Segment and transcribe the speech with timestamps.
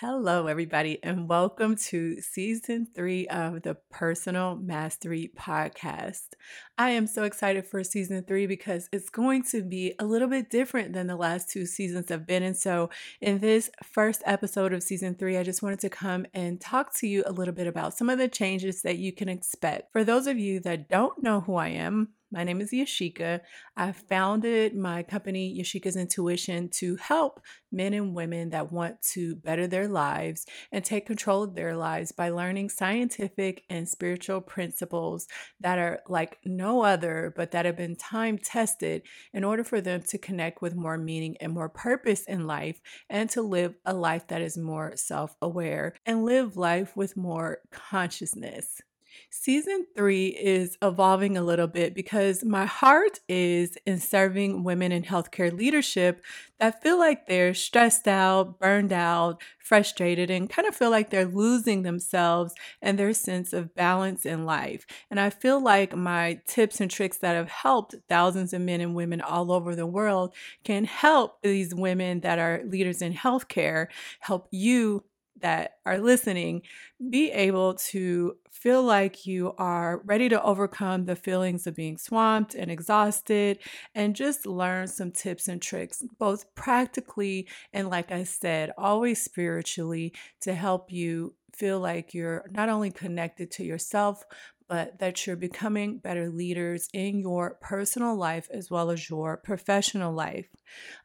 [0.00, 6.34] Hello, everybody, and welcome to season three of the Personal Mastery Podcast.
[6.78, 10.50] I am so excited for season three because it's going to be a little bit
[10.50, 12.44] different than the last two seasons have been.
[12.44, 12.90] And so,
[13.20, 17.08] in this first episode of season three, I just wanted to come and talk to
[17.08, 19.90] you a little bit about some of the changes that you can expect.
[19.90, 23.40] For those of you that don't know who I am, my name is Yashica.
[23.76, 27.40] I founded my company, Yashica's Intuition, to help
[27.72, 32.12] men and women that want to better their lives and take control of their lives
[32.12, 35.26] by learning scientific and spiritual principles
[35.60, 39.02] that are like no other, but that have been time tested
[39.32, 43.30] in order for them to connect with more meaning and more purpose in life and
[43.30, 48.82] to live a life that is more self aware and live life with more consciousness.
[49.30, 55.02] Season three is evolving a little bit because my heart is in serving women in
[55.02, 56.24] healthcare leadership
[56.58, 61.24] that feel like they're stressed out, burned out, frustrated, and kind of feel like they're
[61.24, 64.86] losing themselves and their sense of balance in life.
[65.10, 68.94] And I feel like my tips and tricks that have helped thousands of men and
[68.94, 73.86] women all over the world can help these women that are leaders in healthcare
[74.20, 75.04] help you
[75.40, 76.62] that are listening
[77.10, 82.54] be able to feel like you are ready to overcome the feelings of being swamped
[82.54, 83.58] and exhausted
[83.94, 90.12] and just learn some tips and tricks, both practically and, like I said, always spiritually
[90.40, 94.24] to help you feel like you're not only connected to yourself,
[94.68, 100.12] but that you're becoming better leaders in your personal life as well as your professional
[100.12, 100.46] life.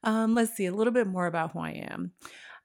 [0.03, 2.11] Um, let's see a little bit more about who I am.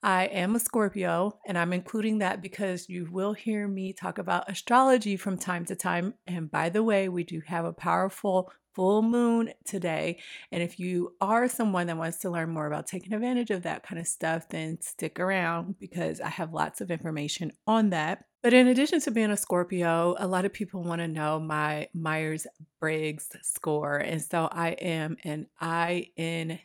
[0.02, 4.48] I am a Scorpio, and I'm including that because you will hear me talk about
[4.48, 6.14] astrology from time to time.
[6.27, 10.20] And by the way, we do have a powerful full moon today.
[10.52, 13.82] And if you are someone that wants to learn more about taking advantage of that
[13.82, 18.24] kind of stuff, then stick around because I have lots of information on that.
[18.40, 21.88] But in addition to being a Scorpio, a lot of people want to know my
[21.92, 22.46] Myers
[22.78, 23.96] Briggs score.
[23.96, 26.61] And so I am an INTJ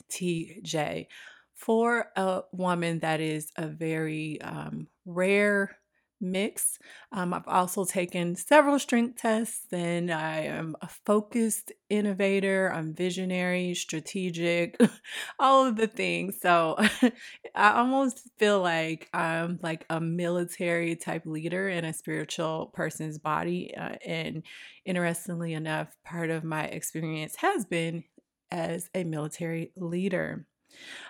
[1.55, 5.77] for a woman that is a very um, rare
[6.23, 6.79] mix.
[7.11, 12.71] Um, I've also taken several strength tests, and I am a focused innovator.
[12.73, 14.79] I'm visionary, strategic,
[15.39, 16.39] all of the things.
[16.41, 16.77] So
[17.55, 23.75] I almost feel like I'm like a military type leader in a spiritual person's body.
[23.75, 24.43] Uh, and
[24.85, 28.03] interestingly enough, part of my experience has been
[28.49, 30.47] as a military leader.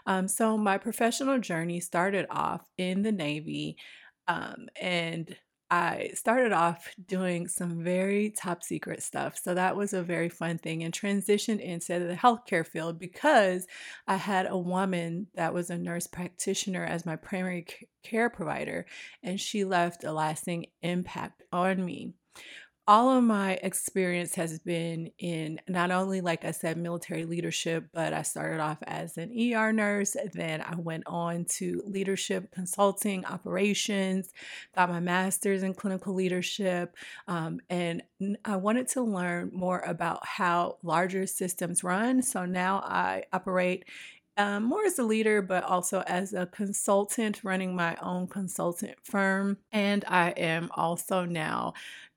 [0.05, 3.77] Um, so my professional journey started off in the Navy,
[4.27, 5.35] um, and
[5.71, 9.39] I started off doing some very top secret stuff.
[9.41, 13.65] So that was a very fun thing and transitioned into the healthcare field because
[14.07, 17.65] I had a woman that was a nurse practitioner as my primary
[18.03, 18.85] care provider,
[19.23, 22.13] and she left a lasting impact on me
[22.85, 28.11] all of my experience has been in not only, like I said, military leadership, but
[28.11, 30.17] I started off as an ER nurse.
[30.33, 34.33] Then I went on to leadership consulting, operations,
[34.75, 36.95] got my master's in clinical leadership.
[37.27, 38.03] Um, and
[38.43, 42.21] I wanted to learn more about how larger systems run.
[42.21, 43.85] So now I operate
[44.35, 49.57] um, more as a leader, but also as a consultant running my own consultant firm.
[49.71, 51.73] And I am also now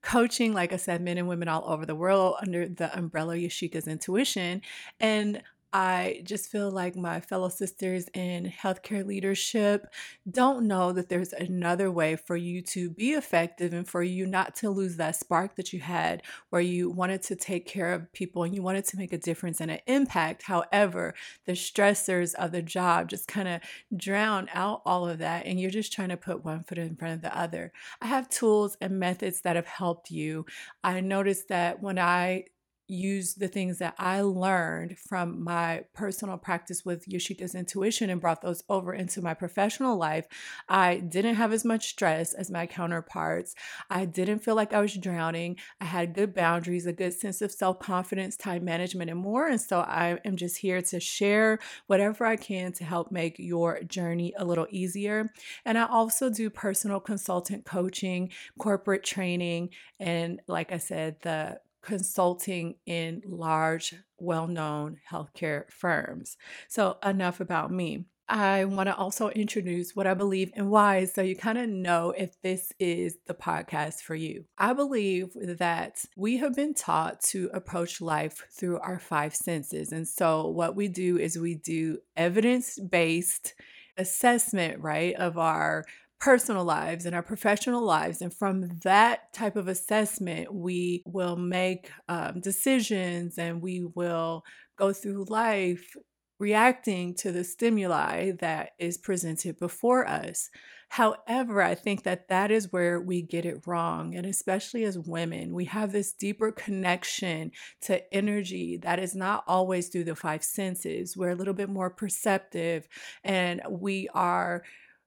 [0.07, 3.87] coaching, like I said, men and women all over the world under the umbrella Yashica's
[3.87, 4.61] Intuition.
[5.01, 5.43] And
[5.77, 9.85] I just feel like my fellow sisters in healthcare leadership
[10.27, 14.55] don't know that there's another way for you to be effective and for you not
[14.55, 18.41] to lose that spark that you had where you wanted to take care of people
[18.41, 20.41] and you wanted to make a difference and an impact.
[20.41, 21.13] However,
[21.45, 23.61] the stressors of the job just kind of
[23.95, 27.13] drown out all of that and you're just trying to put one foot in front
[27.13, 27.71] of the other.
[28.01, 30.47] I have tools and methods that have helped you.
[30.83, 32.45] I noticed that when I
[32.87, 38.41] use the things that I learned from my personal practice with Yashica's intuition and brought
[38.41, 40.25] those over into my professional life,
[40.69, 43.55] I didn't have as much stress as my counterparts.
[43.89, 45.57] I didn't feel like I was drowning.
[45.81, 49.47] I had good boundaries, a good sense of self confidence, time management, and more.
[49.47, 53.81] And so I am just here to share whatever I can to help make your
[53.83, 55.31] journey a little easier.
[55.65, 59.69] And I also do personal consultant coaching, corporate training,
[59.99, 66.35] and like I said, the consulting in large, well known healthcare firms.
[66.67, 68.05] So, enough about me.
[68.29, 72.11] I want to also introduce what I believe and why, so you kind of know
[72.11, 74.43] if this is the podcast for you.
[74.57, 79.93] I believe that we have been taught to approach life through our five senses.
[79.93, 83.53] And so, what we do is we do evidence based
[83.97, 85.85] assessment, right, of our
[86.19, 88.21] personal lives and our professional lives.
[88.21, 94.43] And from that type of assessment, we will make um, decisions and we will
[94.77, 95.95] go through life
[96.39, 100.49] reacting to the stimuli that is presented before us.
[100.89, 104.15] However, I think that that is where we get it wrong.
[104.15, 109.89] And especially as women, we have this deeper connection to energy that is not always
[109.89, 111.17] through the five senses.
[111.17, 112.87] We're a little bit more perceptive
[113.23, 114.63] and we are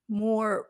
[0.08, 0.66] more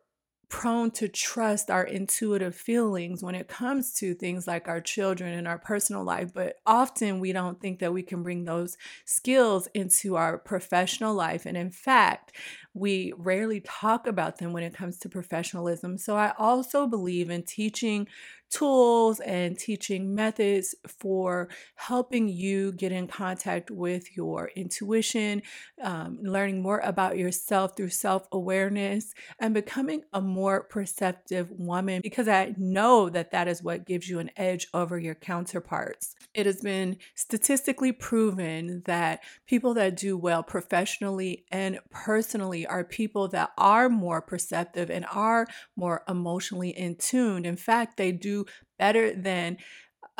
[0.51, 5.47] prone to trust our intuitive feelings when it comes to things like our children and
[5.49, 6.35] our personal life.
[6.35, 11.47] But often we don't think that we can bring those skills into our professional life.
[11.47, 12.33] And in fact,
[12.75, 15.99] we rarely talk about them when it comes to professionalism.
[15.99, 18.07] So I also believe in teaching
[18.51, 25.41] tools and teaching methods for helping you get in contact with your intuition,
[25.83, 32.29] um, learning more about yourself through self awareness, and becoming a more perceptive woman because
[32.29, 36.15] I know that that is what gives you an edge over your counterparts.
[36.35, 43.29] It has been statistically proven that people that do well professionally and personally are people
[43.29, 45.47] that are more perceptive and are
[45.77, 47.45] more emotionally in tune.
[47.45, 48.47] In fact, they do
[48.79, 49.59] better than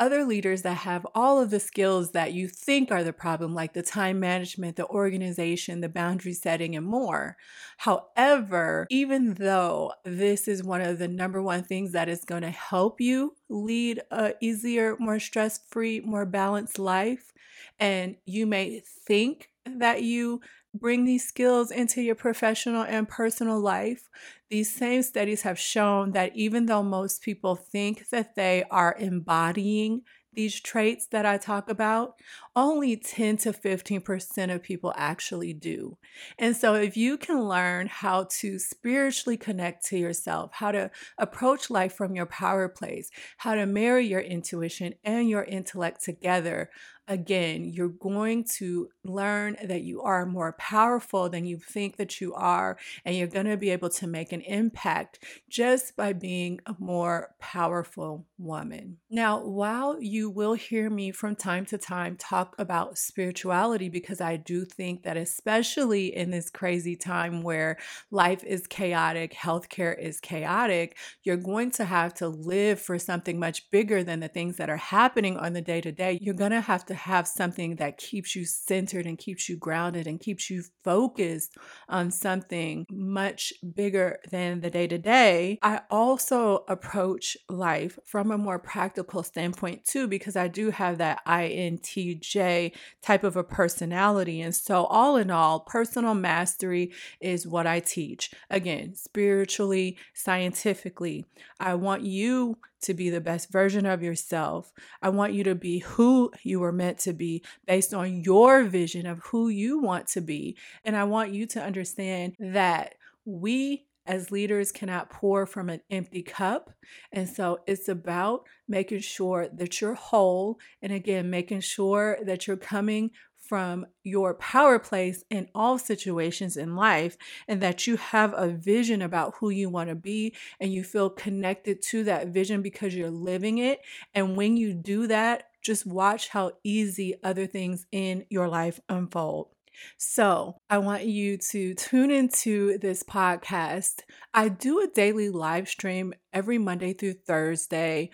[0.01, 3.73] other leaders that have all of the skills that you think are the problem, like
[3.73, 7.37] the time management, the organization, the boundary setting, and more.
[7.77, 12.49] However, even though this is one of the number one things that is going to
[12.49, 17.31] help you lead a easier, more stress free, more balanced life,
[17.79, 20.41] and you may think that you
[20.73, 24.09] bring these skills into your professional and personal life,
[24.49, 30.01] these same studies have shown that even though most people think that they are embodying
[30.33, 32.15] these traits that I talk about,
[32.55, 35.97] only 10 to 15% of people actually do.
[36.39, 41.69] And so, if you can learn how to spiritually connect to yourself, how to approach
[41.69, 46.69] life from your power place, how to marry your intuition and your intellect together,
[47.11, 52.33] again, you're going to learn that you are more powerful than you think that you
[52.33, 55.19] are, and you're going to be able to make an impact
[55.49, 58.97] just by being a more powerful woman.
[59.09, 64.37] Now, while you will hear me from time to time talk about spirituality, because I
[64.37, 67.77] do think that, especially in this crazy time where
[68.09, 73.69] life is chaotic, healthcare is chaotic, you're going to have to live for something much
[73.71, 76.17] bigger than the things that are happening on the day to day.
[76.21, 80.07] You're going to have to have something that keeps you centered and keeps you grounded
[80.07, 81.57] and keeps you focused
[81.87, 88.37] on something much bigger than the day to day, I also approach life from a
[88.37, 94.41] more practical standpoint too, because I do have that INTJ type of a personality.
[94.41, 98.31] And so, all in all, personal mastery is what I teach.
[98.49, 101.25] Again, spiritually, scientifically,
[101.59, 104.71] I want you to be the best version of yourself.
[105.01, 109.05] I want you to be who you were meant to be based on your vision
[109.05, 110.57] of who you want to be.
[110.83, 112.95] And I want you to understand that
[113.25, 116.71] we as leaders cannot pour from an empty cup.
[117.11, 120.59] And so it's about making sure that you're whole.
[120.81, 123.11] And again, making sure that you're coming
[123.51, 127.17] from your power place in all situations in life
[127.49, 131.09] and that you have a vision about who you want to be and you feel
[131.09, 133.81] connected to that vision because you're living it.
[134.13, 139.49] And when you do that, just watch how easy other things in your life unfold.
[139.97, 144.01] So, I want you to tune into this podcast.
[144.33, 148.09] I do a daily live stream every Monday through Thursday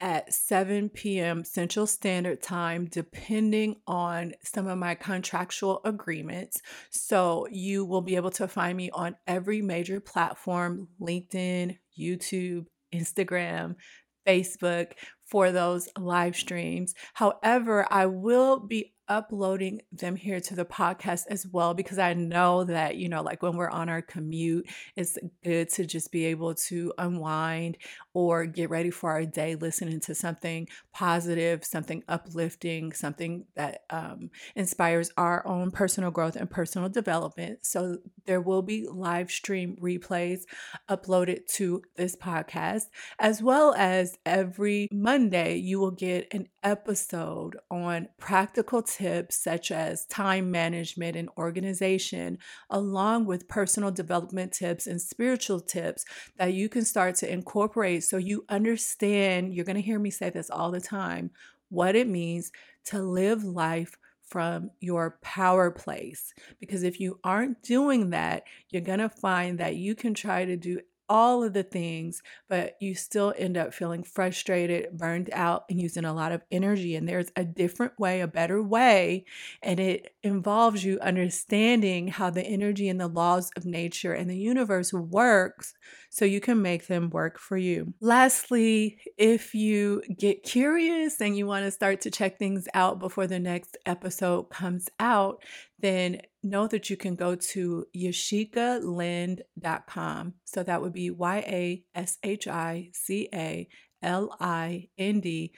[0.00, 1.44] at 7 p.m.
[1.44, 6.60] Central Standard Time, depending on some of my contractual agreements.
[6.90, 13.76] So you will be able to find me on every major platform LinkedIn, YouTube, Instagram,
[14.26, 14.92] Facebook
[15.24, 16.94] for those live streams.
[17.14, 22.64] However, I will be uploading them here to the podcast as well because I know
[22.64, 26.54] that, you know, like when we're on our commute, it's good to just be able
[26.54, 27.78] to unwind
[28.14, 34.30] or get ready for our day listening to something positive, something uplifting, something that um,
[34.56, 37.58] inspires our own personal growth and personal development.
[37.62, 40.40] So there will be live stream replays
[40.88, 42.84] uploaded to this podcast,
[43.18, 48.95] as well as every Monday, you will get an episode on practical tips
[49.30, 52.38] such as time management and organization,
[52.70, 56.04] along with personal development tips and spiritual tips
[56.36, 59.54] that you can start to incorporate so you understand.
[59.54, 61.30] You're going to hear me say this all the time
[61.68, 62.52] what it means
[62.84, 66.34] to live life from your power place.
[66.60, 70.56] Because if you aren't doing that, you're going to find that you can try to
[70.56, 75.80] do all of the things, but you still end up feeling frustrated, burned out, and
[75.80, 76.96] using a lot of energy.
[76.96, 79.24] And there's a different way, a better way.
[79.62, 84.38] And it involves you understanding how the energy and the laws of nature and the
[84.38, 85.74] universe works
[86.16, 87.92] so you can make them work for you.
[88.00, 93.26] Lastly, if you get curious and you want to start to check things out before
[93.26, 95.42] the next episode comes out,
[95.78, 100.34] then know that you can go to yashicalind.com.
[100.46, 103.68] So that would be Y A S H I C A
[104.02, 105.52] L I N D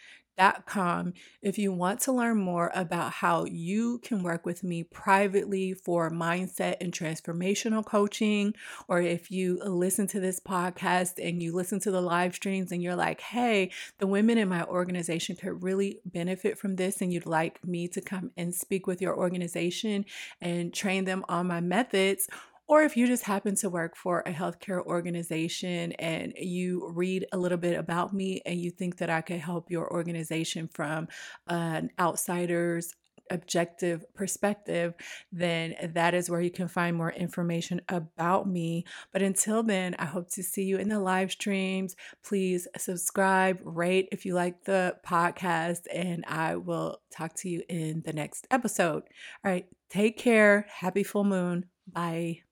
[0.67, 5.75] com if you want to learn more about how you can work with me privately
[5.75, 8.55] for mindset and transformational coaching,
[8.89, 12.83] or if you listen to this podcast and you listen to the live streams and
[12.83, 17.27] you're like, hey, the women in my organization could really benefit from this, and you'd
[17.27, 20.05] like me to come and speak with your organization
[20.41, 22.29] and train them on my methods
[22.69, 27.39] or if you just happen to work for a healthcare organization and you read a
[27.39, 31.09] little bit about me and you think that I could help your organization from
[31.49, 32.95] an outsider's
[33.31, 34.95] objective perspective,
[35.33, 38.85] then that is where you can find more information about me.
[39.13, 41.97] But until then, I hope to see you in the live streams.
[42.25, 48.03] Please subscribe, rate if you like the podcast, and I will talk to you in
[48.05, 49.03] the next episode.
[49.45, 50.67] All right, take care.
[50.69, 51.67] Happy full moon.
[51.87, 52.48] Bye.